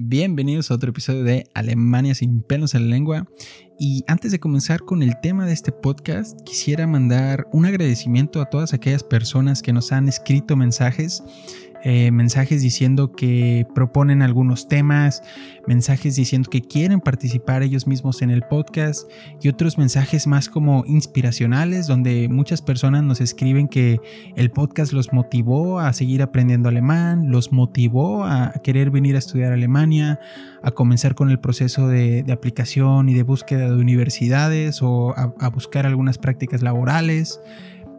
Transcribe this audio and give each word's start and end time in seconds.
Bienvenidos 0.00 0.70
a 0.70 0.74
otro 0.74 0.90
episodio 0.90 1.24
de 1.24 1.50
Alemania 1.54 2.14
sin 2.14 2.42
pelos 2.42 2.76
en 2.76 2.84
la 2.84 2.94
lengua. 2.94 3.26
Y 3.80 4.04
antes 4.06 4.30
de 4.30 4.38
comenzar 4.38 4.82
con 4.82 5.02
el 5.02 5.18
tema 5.20 5.44
de 5.44 5.52
este 5.52 5.72
podcast, 5.72 6.40
quisiera 6.42 6.86
mandar 6.86 7.48
un 7.52 7.66
agradecimiento 7.66 8.40
a 8.40 8.48
todas 8.48 8.72
aquellas 8.72 9.02
personas 9.02 9.60
que 9.60 9.72
nos 9.72 9.90
han 9.90 10.08
escrito 10.08 10.54
mensajes 10.54 11.24
eh, 11.84 12.10
mensajes 12.10 12.62
diciendo 12.62 13.12
que 13.12 13.66
proponen 13.74 14.22
algunos 14.22 14.68
temas, 14.68 15.22
mensajes 15.66 16.16
diciendo 16.16 16.50
que 16.50 16.62
quieren 16.62 17.00
participar 17.00 17.62
ellos 17.62 17.86
mismos 17.86 18.22
en 18.22 18.30
el 18.30 18.42
podcast 18.42 19.08
y 19.40 19.48
otros 19.48 19.78
mensajes 19.78 20.26
más 20.26 20.48
como 20.48 20.84
inspiracionales 20.86 21.86
donde 21.86 22.28
muchas 22.28 22.62
personas 22.62 23.04
nos 23.04 23.20
escriben 23.20 23.68
que 23.68 24.00
el 24.34 24.50
podcast 24.50 24.92
los 24.92 25.12
motivó 25.12 25.78
a 25.78 25.92
seguir 25.92 26.22
aprendiendo 26.22 26.68
alemán, 26.68 27.30
los 27.30 27.52
motivó 27.52 28.24
a 28.24 28.54
querer 28.64 28.90
venir 28.90 29.14
a 29.14 29.18
estudiar 29.18 29.52
Alemania, 29.52 30.18
a 30.62 30.72
comenzar 30.72 31.14
con 31.14 31.30
el 31.30 31.38
proceso 31.38 31.86
de, 31.86 32.24
aplicación 32.32 33.08
y 33.08 33.14
de 33.14 33.22
búsqueda 33.22 33.70
de 33.70 33.76
universidades 33.76 34.82
o 34.82 35.14
a 35.16 35.48
buscar 35.48 35.86
algunas 35.86 36.18
prácticas 36.18 36.62
laborales. 36.62 37.40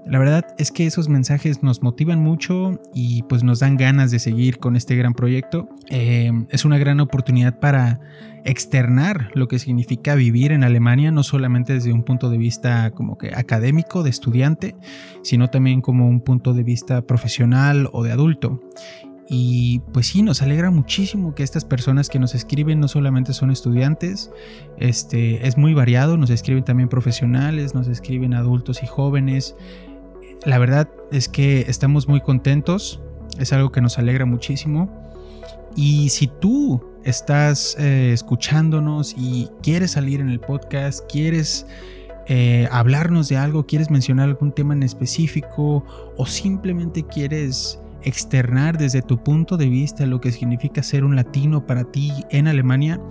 La 0.09 0.17
verdad 0.17 0.43
es 0.57 0.71
que 0.71 0.87
esos 0.87 1.07
mensajes 1.07 1.61
nos 1.61 1.83
motivan 1.83 2.19
mucho 2.19 2.81
y 2.95 3.21
pues 3.23 3.43
nos 3.43 3.59
dan 3.59 3.77
ganas 3.77 4.09
de 4.09 4.17
seguir 4.17 4.57
con 4.57 4.75
este 4.75 4.95
gran 4.95 5.13
proyecto. 5.13 5.69
Eh, 5.91 6.31
es 6.49 6.65
una 6.65 6.79
gran 6.79 6.99
oportunidad 6.99 7.59
para 7.59 7.99
externar 8.43 9.29
lo 9.35 9.47
que 9.47 9.59
significa 9.59 10.15
vivir 10.15 10.51
en 10.51 10.63
Alemania, 10.63 11.11
no 11.11 11.21
solamente 11.21 11.73
desde 11.73 11.93
un 11.93 12.01
punto 12.01 12.31
de 12.31 12.39
vista 12.39 12.89
como 12.89 13.19
que 13.19 13.35
académico, 13.35 14.01
de 14.01 14.09
estudiante, 14.09 14.75
sino 15.21 15.49
también 15.49 15.81
como 15.81 16.09
un 16.09 16.21
punto 16.21 16.55
de 16.55 16.63
vista 16.63 17.03
profesional 17.03 17.87
o 17.93 18.03
de 18.03 18.11
adulto. 18.11 18.63
Y 19.31 19.81
pues 19.93 20.07
sí, 20.07 20.23
nos 20.23 20.41
alegra 20.41 20.71
muchísimo 20.71 21.35
que 21.35 21.43
estas 21.43 21.63
personas 21.63 22.09
que 22.09 22.17
nos 22.17 22.33
escriben 22.33 22.79
no 22.79 22.87
solamente 22.87 23.33
son 23.33 23.51
estudiantes, 23.51 24.31
este, 24.79 25.47
es 25.47 25.55
muy 25.55 25.75
variado, 25.75 26.17
nos 26.17 26.31
escriben 26.31 26.63
también 26.63 26.89
profesionales, 26.89 27.75
nos 27.75 27.87
escriben 27.87 28.33
adultos 28.33 28.81
y 28.81 28.87
jóvenes, 28.87 29.55
la 30.45 30.57
verdad 30.57 30.89
es 31.11 31.27
que 31.27 31.61
estamos 31.67 32.07
muy 32.07 32.21
contentos, 32.21 33.01
es 33.39 33.53
algo 33.53 33.71
que 33.71 33.81
nos 33.81 33.97
alegra 33.97 34.25
muchísimo. 34.25 34.89
Y 35.75 36.09
si 36.09 36.27
tú 36.27 36.83
estás 37.03 37.75
eh, 37.79 38.11
escuchándonos 38.13 39.15
y 39.17 39.49
quieres 39.61 39.91
salir 39.91 40.19
en 40.19 40.29
el 40.29 40.39
podcast, 40.39 41.09
quieres 41.09 41.65
eh, 42.27 42.67
hablarnos 42.71 43.29
de 43.29 43.37
algo, 43.37 43.65
quieres 43.65 43.89
mencionar 43.89 44.29
algún 44.29 44.51
tema 44.51 44.73
en 44.73 44.83
específico 44.83 45.83
o 46.17 46.25
simplemente 46.25 47.03
quieres 47.03 47.79
externar 48.03 48.77
desde 48.77 49.01
tu 49.01 49.21
punto 49.23 49.57
de 49.57 49.67
vista 49.67 50.05
lo 50.05 50.21
que 50.21 50.31
significa 50.31 50.83
ser 50.83 51.03
un 51.03 51.15
latino 51.15 51.65
para 51.65 51.83
ti 51.85 52.11
en 52.29 52.47
Alemania, 52.47 53.01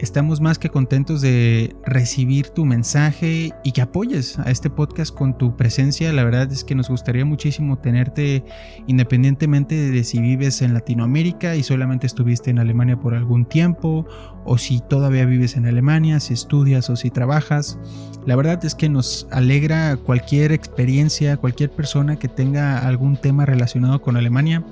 Estamos 0.00 0.40
más 0.40 0.58
que 0.58 0.70
contentos 0.70 1.20
de 1.20 1.76
recibir 1.84 2.48
tu 2.48 2.64
mensaje 2.64 3.52
y 3.62 3.72
que 3.72 3.82
apoyes 3.82 4.38
a 4.38 4.50
este 4.50 4.70
podcast 4.70 5.14
con 5.14 5.36
tu 5.36 5.58
presencia. 5.58 6.10
La 6.14 6.24
verdad 6.24 6.50
es 6.50 6.64
que 6.64 6.74
nos 6.74 6.88
gustaría 6.88 7.26
muchísimo 7.26 7.76
tenerte 7.76 8.42
independientemente 8.86 9.74
de 9.90 10.02
si 10.02 10.18
vives 10.18 10.62
en 10.62 10.72
Latinoamérica 10.72 11.54
y 11.54 11.62
solamente 11.62 12.06
estuviste 12.06 12.48
en 12.48 12.60
Alemania 12.60 12.98
por 12.98 13.14
algún 13.14 13.44
tiempo 13.44 14.06
o 14.46 14.56
si 14.56 14.80
todavía 14.80 15.26
vives 15.26 15.54
en 15.56 15.66
Alemania, 15.66 16.18
si 16.18 16.32
estudias 16.32 16.88
o 16.88 16.96
si 16.96 17.10
trabajas. 17.10 17.78
La 18.24 18.36
verdad 18.36 18.64
es 18.64 18.74
que 18.74 18.88
nos 18.88 19.28
alegra 19.30 19.98
cualquier 19.98 20.52
experiencia, 20.52 21.36
cualquier 21.36 21.72
persona 21.72 22.18
que 22.18 22.28
tenga 22.28 22.78
algún 22.78 23.18
tema 23.18 23.44
relacionado 23.44 24.00
con 24.00 24.16
Alemania. 24.16 24.64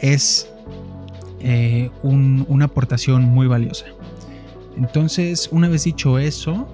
Es 0.00 0.50
eh, 1.38 1.88
una 2.02 2.64
aportación 2.64 3.22
muy 3.22 3.46
valiosa. 3.46 3.86
Entonces, 4.76 5.48
una 5.52 5.68
vez 5.68 5.84
dicho 5.84 6.18
eso, 6.18 6.68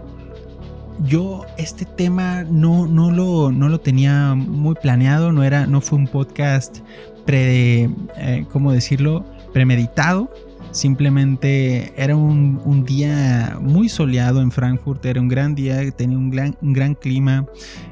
yo 1.07 1.45
este 1.57 1.85
tema 1.85 2.45
no, 2.45 2.87
no, 2.87 3.11
lo, 3.11 3.51
no 3.51 3.69
lo 3.69 3.81
tenía 3.81 4.35
muy 4.35 4.75
planeado, 4.75 5.33
no, 5.33 5.43
era, 5.43 5.67
no 5.67 5.81
fue 5.81 5.99
un 5.99 6.07
podcast 6.07 6.79
pre, 7.25 7.91
eh, 8.17 8.47
¿cómo 8.51 8.73
decirlo? 8.73 9.25
premeditado. 9.53 10.33
Simplemente 10.71 11.93
era 11.97 12.17
un, 12.17 12.85
día 12.87 13.59
muy 13.61 13.91
soleado 13.91 14.41
en 14.41 14.51
Frankfurt, 14.51 15.05
era 15.05 15.21
un 15.21 15.29
gran 15.29 15.55
día, 15.55 15.91
tenía 15.91 16.17
un 16.17 16.31
gran, 16.31 16.57
un 16.63 16.73
gran 16.73 16.95
clima. 16.95 17.47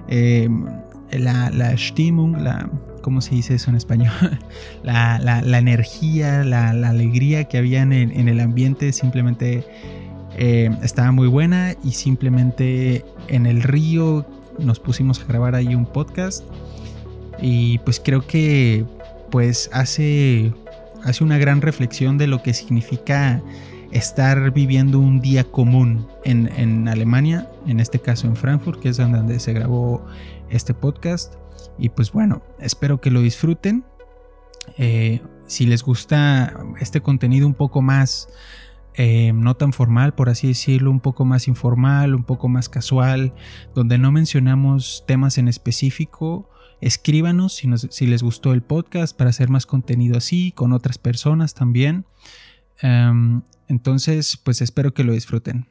Em, 0.09 0.65
la, 1.13 1.51
la 1.51 1.77
Stimmung, 1.77 2.41
la, 2.41 2.71
¿cómo 3.03 3.21
se 3.21 3.35
dice 3.35 3.57
eso 3.57 3.69
en 3.69 3.77
español? 3.77 4.13
la, 4.83 5.19
la, 5.19 5.59
energía, 5.59 6.43
la, 6.43 6.71
alegría 6.71 7.45
que 7.45 7.59
había 7.59 7.83
en 7.83 7.93
en 7.93 8.29
el 8.29 8.41
ambiente 8.41 8.93
simplemente 8.93 9.65
eh, 10.43 10.71
estaba 10.83 11.13
muy 11.13 11.29
buena 11.29 11.75
y 11.85 11.93
simplemente 11.93 13.05
en 13.29 13.45
el 13.45 13.63
río 13.63 14.25
nos 14.59 14.81
pusimos 14.81 15.21
a 15.21 15.27
grabar 15.27 15.55
ahí 15.55 15.75
un 15.75 15.85
podcast 15.85 16.47
y 17.43 17.77
pues 17.81 18.01
creo 18.03 18.27
que 18.27 18.87
pues 19.31 19.69
hace, 19.75 20.55
hace 21.05 21.25
una 21.25 21.37
gran 21.37 21.61
reflexión 21.61 22.17
de 22.17 22.27
lo 22.27 22.43
que 22.43 22.55
significa 22.55 23.43
estar 23.91 24.51
viviendo 24.51 24.99
un 24.99 25.21
día 25.21 25.45
común 25.45 26.09
en, 26.25 26.89
Alemania, 26.89 27.47
en 27.67 27.79
este 27.79 27.99
caso 27.99 28.27
en 28.27 28.35
Frankfurt, 28.35 28.81
que 28.81 28.89
es 28.89 28.97
donde 28.97 29.41
se 29.41 29.53
grabó 29.53 30.07
este 30.49 30.73
podcast. 30.73 31.35
Y 31.79 31.91
pues 31.91 32.13
bueno, 32.13 32.41
espero 32.61 32.99
que 32.99 33.11
lo 33.11 33.21
disfruten. 33.21 33.85
Eh, 34.79 35.21
si 35.47 35.67
les 35.67 35.83
gusta 35.83 36.65
este 36.81 37.03
contenido 37.03 37.47
un 37.47 37.55
poco 37.55 37.83
más 37.83 38.29
eh, 38.95 39.33
no 39.33 39.57
tan 39.57 39.73
formal, 39.73 40.15
por 40.15 40.29
así 40.29 40.49
decirlo, 40.49 40.91
un 40.91 41.01
poco 41.01 41.25
más 41.25 41.49
informal, 41.49 42.15
un 42.15 42.25
poco 42.25 42.49
más 42.49 42.69
casual, 42.69 43.35
donde 43.75 43.99
no 43.99 44.13
mencionamos 44.13 45.05
temas 45.07 45.39
en 45.39 45.49
específico. 45.49 46.51
Escríbanos 46.81 47.55
si, 47.55 47.69
si 47.91 48.07
les 48.07 48.23
gustó 48.23 48.53
el 48.53 48.63
podcast 48.63 49.17
para 49.17 49.31
hacer 49.31 49.49
más 49.49 49.67
contenido 49.67 50.17
así, 50.17 50.53
con 50.53 50.73
otras 50.73 50.99
personas 50.99 51.55
también. 51.55 52.07
Em, 52.83 53.43
entonces, 53.69 54.37
pues 54.37 54.63
espero 54.63 54.95
que 54.95 55.05
lo 55.05 55.13
disfruten. 55.13 55.69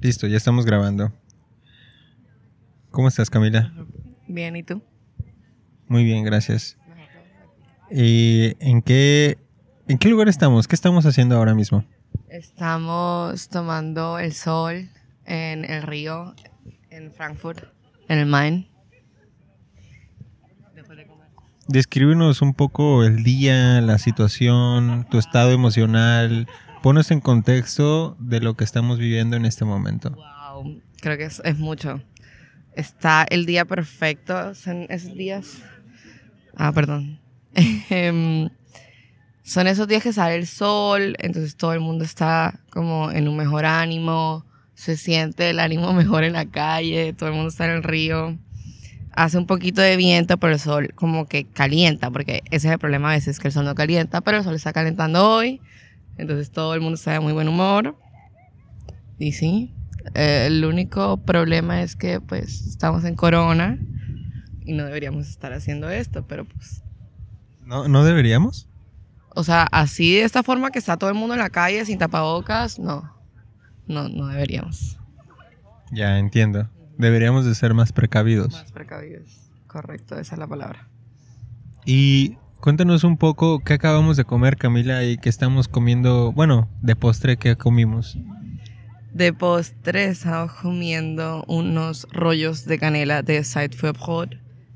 Listo, 0.00 0.26
ya 0.26 0.36
estamos 0.36 0.66
grabando. 0.66 1.12
¿Cómo 2.90 3.08
estás, 3.08 3.30
Camila? 3.30 3.74
Bien, 4.28 4.54
¿y 4.56 4.62
tú? 4.62 4.82
Muy 5.88 6.04
bien, 6.04 6.24
gracias. 6.24 6.76
¿Y 7.90 8.54
en 8.58 8.82
qué 8.82 9.38
¿En 9.88 9.98
qué 9.98 10.08
lugar 10.08 10.28
estamos? 10.28 10.66
¿Qué 10.66 10.74
estamos 10.74 11.06
haciendo 11.06 11.36
ahora 11.36 11.54
mismo? 11.54 11.84
Estamos 12.28 13.48
tomando 13.48 14.18
el 14.18 14.32
sol 14.32 14.88
en 15.24 15.64
el 15.64 15.82
río, 15.82 16.34
en 16.90 17.12
Frankfurt, 17.12 17.62
en 18.08 18.18
el 18.18 18.26
Main. 18.26 18.66
Descríbenos 21.68 22.42
un 22.42 22.54
poco 22.54 23.04
el 23.04 23.22
día, 23.22 23.80
la 23.80 23.98
situación, 23.98 25.06
tu 25.08 25.18
estado 25.18 25.52
emocional. 25.52 26.48
Ponos 26.82 27.12
en 27.12 27.20
contexto 27.20 28.16
de 28.18 28.40
lo 28.40 28.54
que 28.54 28.64
estamos 28.64 28.98
viviendo 28.98 29.36
en 29.36 29.44
este 29.44 29.64
momento. 29.64 30.10
Wow, 30.10 30.80
creo 31.00 31.16
que 31.16 31.26
es, 31.26 31.40
es 31.44 31.58
mucho. 31.58 32.02
Está 32.74 33.24
el 33.30 33.46
día 33.46 33.64
perfecto, 33.64 34.52
son 34.56 34.86
esos 34.88 35.14
días. 35.14 35.62
Ah, 36.56 36.72
perdón. 36.72 37.20
Son 39.46 39.68
esos 39.68 39.86
días 39.86 40.02
que 40.02 40.12
sale 40.12 40.34
el 40.34 40.48
sol, 40.48 41.14
entonces 41.20 41.54
todo 41.54 41.72
el 41.72 41.78
mundo 41.78 42.04
está 42.04 42.58
como 42.68 43.12
en 43.12 43.28
un 43.28 43.36
mejor 43.36 43.64
ánimo, 43.64 44.44
se 44.74 44.96
siente 44.96 45.50
el 45.50 45.60
ánimo 45.60 45.92
mejor 45.94 46.24
en 46.24 46.32
la 46.32 46.46
calle, 46.46 47.12
todo 47.12 47.28
el 47.28 47.36
mundo 47.36 47.50
está 47.50 47.66
en 47.66 47.70
el 47.70 47.84
río. 47.84 48.36
Hace 49.12 49.38
un 49.38 49.46
poquito 49.46 49.80
de 49.80 49.96
viento, 49.96 50.36
pero 50.38 50.54
el 50.54 50.58
sol 50.58 50.92
como 50.96 51.26
que 51.28 51.44
calienta, 51.44 52.10
porque 52.10 52.42
ese 52.46 52.66
es 52.66 52.72
el 52.72 52.78
problema 52.80 53.10
a 53.10 53.14
veces, 53.14 53.38
que 53.38 53.46
el 53.46 53.52
sol 53.52 53.64
no 53.64 53.76
calienta, 53.76 54.20
pero 54.20 54.38
el 54.38 54.42
sol 54.42 54.56
está 54.56 54.72
calentando 54.72 55.30
hoy, 55.30 55.60
entonces 56.18 56.50
todo 56.50 56.74
el 56.74 56.80
mundo 56.80 56.96
está 56.96 57.12
de 57.12 57.20
muy 57.20 57.32
buen 57.32 57.46
humor. 57.46 57.96
Y 59.16 59.30
sí, 59.30 59.72
eh, 60.16 60.46
el 60.48 60.64
único 60.64 61.18
problema 61.18 61.82
es 61.82 61.94
que 61.94 62.20
pues 62.20 62.66
estamos 62.66 63.04
en 63.04 63.14
corona 63.14 63.78
y 64.64 64.72
no 64.72 64.84
deberíamos 64.86 65.28
estar 65.28 65.52
haciendo 65.52 65.88
esto, 65.88 66.26
pero 66.26 66.46
pues... 66.46 66.82
¿No, 67.64 67.86
¿no 67.86 68.04
deberíamos? 68.04 68.68
O 69.38 69.44
sea, 69.44 69.64
así 69.70 70.14
de 70.14 70.22
esta 70.22 70.42
forma 70.42 70.70
que 70.70 70.78
está 70.78 70.96
todo 70.96 71.10
el 71.10 71.14
mundo 71.14 71.34
en 71.34 71.40
la 71.40 71.50
calle 71.50 71.84
sin 71.84 71.98
tapabocas, 71.98 72.78
no. 72.78 73.14
No, 73.86 74.08
no 74.08 74.28
deberíamos. 74.28 74.98
Ya 75.92 76.18
entiendo. 76.18 76.70
Deberíamos 76.96 77.44
de 77.44 77.54
ser 77.54 77.74
más 77.74 77.92
precavidos. 77.92 78.54
Más 78.54 78.72
precavidos. 78.72 79.50
Correcto, 79.66 80.18
esa 80.18 80.36
es 80.36 80.38
la 80.38 80.46
palabra. 80.46 80.88
Y 81.84 82.38
cuéntanos 82.60 83.04
un 83.04 83.18
poco 83.18 83.58
qué 83.58 83.74
acabamos 83.74 84.16
de 84.16 84.24
comer, 84.24 84.56
Camila, 84.56 85.04
y 85.04 85.18
qué 85.18 85.28
estamos 85.28 85.68
comiendo, 85.68 86.32
bueno, 86.32 86.70
de 86.80 86.96
postre, 86.96 87.36
¿qué 87.36 87.56
comimos? 87.56 88.16
De 89.12 89.34
postre 89.34 90.06
estamos 90.06 90.52
comiendo 90.52 91.44
unos 91.46 92.08
rollos 92.10 92.64
de 92.64 92.78
canela 92.78 93.20
de 93.20 93.44
Brot, 93.92 94.30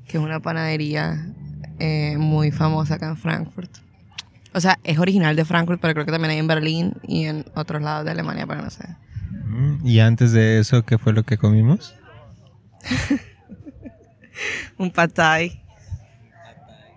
que 0.05 0.17
es 0.19 0.23
una 0.23 0.39
panadería 0.39 1.33
eh, 1.79 2.15
muy 2.19 2.51
famosa 2.51 2.93
acá 2.93 3.09
en 3.09 3.17
Frankfurt. 3.17 3.90
O 4.53 4.59
sea, 4.59 4.79
es 4.83 4.99
original 4.99 5.35
de 5.35 5.45
Frankfurt, 5.45 5.79
pero 5.81 5.93
creo 5.93 6.05
que 6.05 6.11
también 6.11 6.31
hay 6.31 6.37
en 6.39 6.47
Berlín 6.47 6.93
y 7.03 7.25
en 7.25 7.45
otros 7.55 7.81
lados 7.81 8.03
de 8.05 8.11
Alemania, 8.11 8.45
pero 8.47 8.61
no 8.61 8.69
sé. 8.69 8.85
Mm, 9.45 9.85
Y 9.87 9.99
antes 9.99 10.31
de 10.33 10.59
eso, 10.59 10.83
¿qué 10.83 10.97
fue 10.97 11.13
lo 11.13 11.23
que 11.23 11.37
comimos? 11.37 11.95
Un 14.77 14.91
patay. 14.91 15.63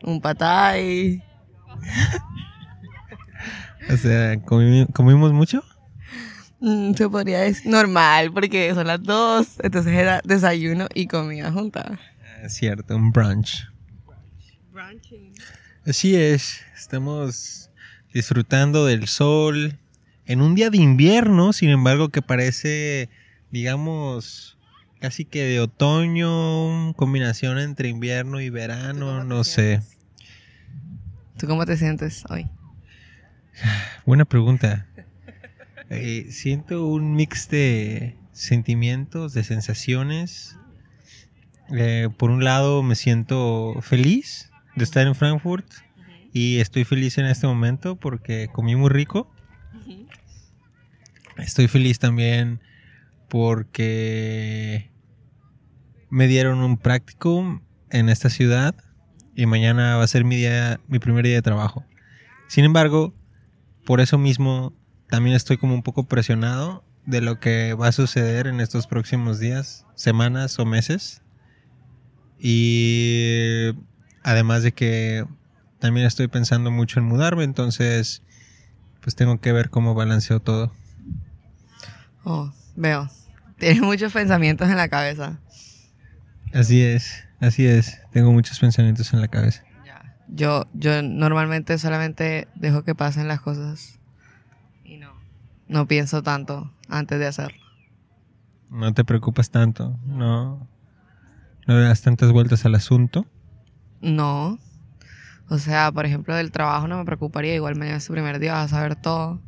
Un 0.02 0.20
patay. 0.20 1.22
O 3.90 3.96
sea, 3.98 4.34
¿comi- 4.36 4.90
¿comimos 4.94 5.30
mucho? 5.34 5.62
Mm, 6.60 6.94
se 6.94 7.06
podría 7.10 7.40
decir 7.40 7.70
normal, 7.70 8.32
porque 8.32 8.72
son 8.74 8.86
las 8.86 9.02
dos. 9.02 9.60
Entonces 9.62 9.92
era 9.92 10.22
desayuno 10.24 10.86
y 10.94 11.06
comida 11.06 11.52
junta. 11.52 11.98
Es 12.42 12.54
cierto, 12.54 12.96
un 12.96 13.12
brunch. 13.12 13.66
Así 15.86 16.16
es, 16.16 16.62
estamos 16.74 17.70
disfrutando 18.14 18.86
del 18.86 19.06
sol 19.06 19.78
en 20.24 20.40
un 20.40 20.54
día 20.54 20.70
de 20.70 20.78
invierno, 20.78 21.52
sin 21.52 21.68
embargo 21.68 22.08
que 22.08 22.22
parece, 22.22 23.10
digamos, 23.50 24.56
casi 24.98 25.26
que 25.26 25.42
de 25.42 25.60
otoño, 25.60 26.94
combinación 26.94 27.58
entre 27.58 27.90
invierno 27.90 28.40
y 28.40 28.48
verano, 28.48 29.24
no 29.24 29.44
sé. 29.44 29.82
¿Tú 31.36 31.46
cómo 31.46 31.66
te 31.66 31.76
sientes 31.76 32.24
hoy? 32.30 32.48
Buena 34.06 34.24
pregunta. 34.24 34.86
Eh, 35.90 36.28
siento 36.30 36.86
un 36.86 37.14
mix 37.14 37.50
de 37.50 38.16
sentimientos, 38.32 39.34
de 39.34 39.44
sensaciones. 39.44 40.56
Eh, 41.70 42.08
por 42.16 42.30
un 42.30 42.42
lado 42.42 42.82
me 42.82 42.94
siento 42.94 43.76
feliz 43.82 44.50
de 44.76 44.84
estar 44.84 45.06
en 45.06 45.14
Frankfurt 45.14 45.66
y 46.32 46.58
estoy 46.58 46.84
feliz 46.84 47.18
en 47.18 47.26
este 47.26 47.46
momento 47.46 47.96
porque 47.96 48.48
comí 48.52 48.76
muy 48.76 48.90
rico. 48.90 49.30
Estoy 51.36 51.68
feliz 51.68 51.98
también 51.98 52.60
porque 53.28 54.90
me 56.10 56.26
dieron 56.26 56.58
un 56.58 56.76
práctico 56.76 57.60
en 57.90 58.08
esta 58.08 58.30
ciudad 58.30 58.74
y 59.34 59.46
mañana 59.46 59.96
va 59.96 60.04
a 60.04 60.08
ser 60.08 60.24
mi 60.24 60.36
día, 60.36 60.80
mi 60.86 60.98
primer 60.98 61.24
día 61.24 61.34
de 61.34 61.42
trabajo. 61.42 61.84
Sin 62.48 62.64
embargo, 62.64 63.14
por 63.84 64.00
eso 64.00 64.18
mismo 64.18 64.72
también 65.08 65.36
estoy 65.36 65.56
como 65.56 65.74
un 65.74 65.82
poco 65.82 66.04
presionado 66.06 66.84
de 67.06 67.20
lo 67.20 67.38
que 67.38 67.74
va 67.74 67.88
a 67.88 67.92
suceder 67.92 68.46
en 68.46 68.60
estos 68.60 68.86
próximos 68.86 69.38
días, 69.38 69.86
semanas 69.94 70.58
o 70.58 70.64
meses. 70.64 71.22
Y 72.38 73.72
además 74.24 74.64
de 74.64 74.72
que 74.72 75.24
también 75.78 76.06
estoy 76.06 76.26
pensando 76.26 76.72
mucho 76.72 76.98
en 76.98 77.06
mudarme, 77.06 77.44
entonces 77.44 78.22
pues 79.00 79.14
tengo 79.14 79.38
que 79.38 79.52
ver 79.52 79.70
cómo 79.70 79.94
balanceo 79.94 80.40
todo. 80.40 80.72
Oh, 82.24 82.50
veo. 82.74 83.08
Tienes 83.58 83.82
muchos 83.82 84.12
pensamientos 84.12 84.68
en 84.68 84.76
la 84.76 84.88
cabeza. 84.88 85.38
Así 86.52 86.82
es, 86.82 87.24
así 87.40 87.66
es. 87.66 88.00
Tengo 88.12 88.32
muchos 88.32 88.58
pensamientos 88.58 89.12
en 89.12 89.20
la 89.20 89.28
cabeza. 89.28 89.62
Yo, 90.26 90.66
yo 90.72 91.02
normalmente 91.02 91.76
solamente 91.78 92.48
dejo 92.54 92.82
que 92.82 92.94
pasen 92.94 93.28
las 93.28 93.40
cosas 93.40 93.98
y 94.82 94.96
no, 94.96 95.12
no 95.68 95.86
pienso 95.86 96.22
tanto 96.22 96.72
antes 96.88 97.18
de 97.18 97.26
hacerlo. 97.26 97.62
No 98.70 98.92
te 98.94 99.04
preocupas 99.04 99.50
tanto, 99.50 99.98
no, 100.06 100.66
no 101.66 101.74
le 101.74 101.82
das 101.82 102.00
tantas 102.00 102.32
vueltas 102.32 102.64
al 102.64 102.74
asunto. 102.74 103.26
No. 104.04 104.58
O 105.48 105.58
sea, 105.58 105.90
por 105.92 106.06
ejemplo, 106.06 106.34
del 106.34 106.52
trabajo 106.52 106.86
no 106.88 106.98
me 106.98 107.04
preocuparía. 107.04 107.54
Igual 107.54 107.76
mañana 107.76 107.98
es 107.98 108.04
su 108.04 108.12
primer 108.12 108.38
día, 108.38 108.52
vas 108.52 108.72
a 108.72 108.76
saber 108.76 108.96
todo. 108.96 109.40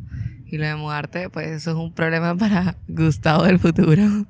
Y 0.47 0.59
lo 0.59 0.67
de 0.67 0.77
mudarte, 0.77 1.29
pues 1.29 1.49
eso 1.49 1.71
es 1.71 1.77
un 1.77 1.93
problema 1.93 2.35
para 2.39 2.77
Gustavo 2.89 3.45
del 3.45 3.59
futuro. 3.59 4.27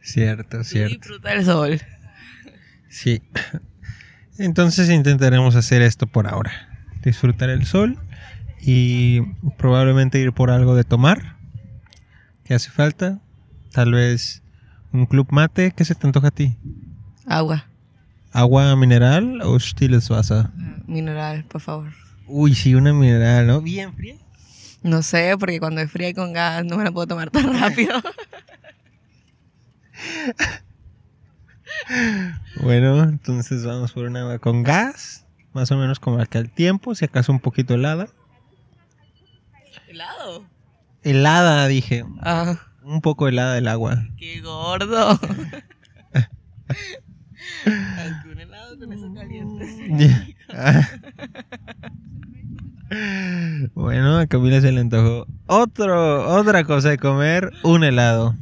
Cierto, 0.00 0.64
cierto. 0.64 0.96
Disfruta 0.96 1.32
el 1.32 1.44
sol. 1.44 1.80
Sí. 2.88 3.22
Entonces 4.38 4.90
intentaremos 4.90 5.54
hacer 5.54 5.82
esto 5.82 6.06
por 6.06 6.26
ahora. 6.26 6.52
Disfrutar 7.02 7.50
el 7.50 7.66
sol 7.66 7.98
y 8.60 9.20
probablemente 9.58 10.18
ir 10.18 10.32
por 10.32 10.50
algo 10.50 10.74
de 10.74 10.84
tomar. 10.84 11.36
¿Qué 12.44 12.54
hace 12.54 12.70
falta? 12.70 13.20
Tal 13.72 13.92
vez 13.92 14.42
un 14.92 15.06
club 15.06 15.28
mate. 15.30 15.72
¿Qué 15.76 15.84
se 15.84 15.94
te 15.94 16.06
antoja 16.06 16.28
a 16.28 16.30
ti? 16.32 16.56
Agua. 17.26 17.66
¿Agua 18.32 18.74
mineral 18.76 19.40
o 19.42 19.58
Stileswasser? 19.60 20.46
Mineral, 20.86 21.44
por 21.44 21.60
favor. 21.60 21.92
Uy, 22.26 22.54
sí, 22.54 22.74
una 22.74 22.92
mineral, 22.92 23.46
¿no? 23.46 23.60
Bien 23.60 23.92
fría. 23.94 24.16
No 24.82 25.02
sé, 25.02 25.36
porque 25.38 25.60
cuando 25.60 25.80
es 25.80 25.90
fría 25.90 26.08
y 26.08 26.14
con 26.14 26.32
gas 26.32 26.64
no 26.64 26.76
me 26.76 26.84
la 26.84 26.90
puedo 26.90 27.06
tomar 27.06 27.30
tan 27.30 27.58
rápido. 27.60 28.00
Bueno, 32.62 33.02
entonces 33.04 33.64
vamos 33.64 33.92
por 33.92 34.04
un 34.04 34.16
agua 34.16 34.38
con 34.38 34.62
gas. 34.62 35.24
Más 35.52 35.70
o 35.70 35.76
menos 35.76 35.98
como 36.00 36.20
acá 36.20 36.38
el 36.38 36.50
tiempo, 36.50 36.94
si 36.94 37.04
acaso 37.04 37.32
un 37.32 37.40
poquito 37.40 37.74
helada. 37.74 38.08
¿Helado? 39.88 40.44
Helada, 41.02 41.66
dije. 41.66 42.04
Ah, 42.20 42.56
Un 42.82 43.00
poco 43.00 43.28
helada 43.28 43.58
el 43.58 43.68
agua. 43.68 44.06
qué 44.16 44.40
gordo. 44.40 45.18
Un 47.66 48.38
helado 48.40 48.78
con 48.78 48.92
eso 48.92 49.12
caliente. 49.14 50.36
Bueno, 53.74 54.18
a 54.18 54.26
Camila 54.26 54.60
se 54.60 54.70
le 54.70 54.80
antojó 54.80 55.26
otro, 55.46 56.28
otra 56.36 56.64
cosa 56.64 56.90
de 56.90 56.98
comer, 56.98 57.50
un 57.62 57.84
helado. 57.84 58.36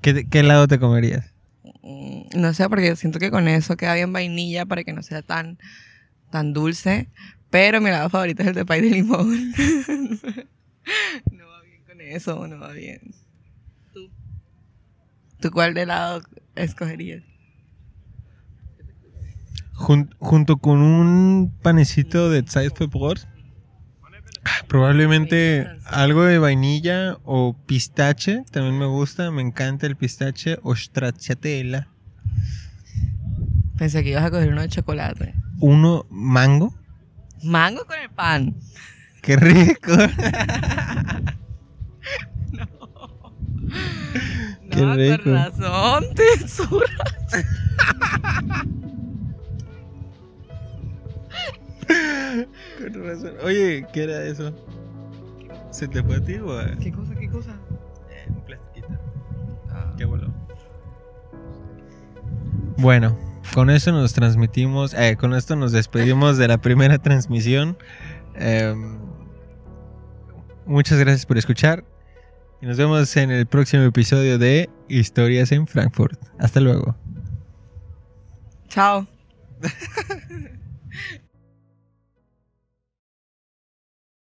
¿Qué, 0.00 0.26
qué 0.28 0.38
helado 0.40 0.66
te 0.68 0.78
comerías? 0.78 1.34
Mm, 1.82 2.22
No 2.40 2.54
sé, 2.54 2.68
porque 2.70 2.96
siento 2.96 3.18
que 3.18 3.30
con 3.30 3.46
eso 3.48 3.76
queda 3.76 3.94
bien 3.94 4.10
vainilla 4.12 4.64
para 4.64 4.84
que 4.84 4.92
no 4.94 5.02
sea 5.02 5.20
tan, 5.22 5.58
tan 6.30 6.52
dulce. 6.54 7.10
Pero 7.50 7.80
mi 7.82 7.88
helado 7.90 8.08
favorito 8.08 8.40
es 8.42 8.48
el 8.48 8.54
de 8.54 8.64
pay 8.64 8.80
de 8.80 8.90
limón. 8.90 9.52
no 11.30 11.46
va 11.46 11.60
bien 11.62 11.82
con 11.86 12.00
eso, 12.00 12.48
no 12.48 12.58
va 12.58 12.72
bien. 12.72 13.00
¿Tú? 13.92 14.08
¿Tú 15.40 15.50
cuál 15.50 15.74
de 15.74 15.82
helado 15.82 16.22
escogerías? 16.54 17.22
Jun- 19.74 20.14
junto 20.18 20.58
con 20.58 20.80
un 20.82 21.52
panecito 21.62 22.28
de 22.30 22.42
Zeitverbrot, 22.46 23.26
probablemente 24.68 25.66
algo 25.86 26.22
de 26.24 26.38
vainilla 26.38 27.16
o 27.24 27.56
pistache, 27.66 28.44
también 28.50 28.78
me 28.78 28.86
gusta, 28.86 29.30
me 29.30 29.40
encanta 29.42 29.86
el 29.86 29.96
pistache 29.96 30.58
o 30.62 30.74
stracciatella. 30.76 31.88
Pensé 33.76 34.02
que 34.04 34.10
ibas 34.10 34.24
a 34.24 34.30
coger 34.30 34.52
uno 34.52 34.60
de 34.62 34.68
chocolate. 34.68 35.34
Uno 35.58 36.06
mango, 36.10 36.74
Mango 37.42 37.84
con 37.86 37.98
el 37.98 38.10
pan. 38.10 38.54
qué 39.22 39.36
rico. 39.36 39.92
Qué 44.70 44.80
no, 44.82 44.94
rico. 44.94 45.24
con 45.24 45.34
razón, 45.34 46.04
te 46.14 46.22
Con 52.82 53.04
razón. 53.06 53.34
Oye, 53.44 53.86
¿qué 53.92 54.04
era 54.04 54.24
eso? 54.24 54.52
¿Se 55.70 55.88
te 55.88 56.02
fue 56.02 56.16
a 56.16 56.20
ti 56.20 56.34
o 56.36 56.58
a- 56.58 56.76
¿Qué 56.80 56.92
cosa, 56.92 57.14
qué 57.14 57.28
cosa? 57.28 57.52
Eh, 58.10 58.26
un 58.28 58.40
plastiquito? 58.44 58.88
¿Qué 59.96 60.04
voló? 60.04 60.32
Bueno, 62.78 63.16
con 63.54 63.70
eso 63.70 63.92
nos 63.92 64.12
transmitimos, 64.12 64.94
eh, 64.94 65.16
con 65.16 65.34
esto 65.34 65.56
nos 65.56 65.72
despedimos 65.72 66.38
de 66.38 66.48
la 66.48 66.58
primera 66.58 66.98
transmisión. 66.98 67.76
Em, 68.34 68.98
muchas 70.66 70.98
gracias 70.98 71.26
por 71.26 71.38
escuchar 71.38 71.84
y 72.60 72.66
nos 72.66 72.76
vemos 72.78 73.16
en 73.16 73.30
el 73.30 73.46
próximo 73.46 73.82
episodio 73.84 74.38
de 74.38 74.68
Historias 74.88 75.52
en 75.52 75.66
Frankfurt. 75.66 76.18
Hasta 76.38 76.60
luego. 76.60 76.96
Chao. 78.68 79.06